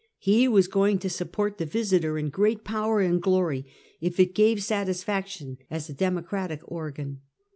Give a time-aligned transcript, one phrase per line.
[0.17, 3.67] He was go ing to support the Yisiter in great power and glory,
[3.99, 7.21] if it gave satisfaction as a democratic organ.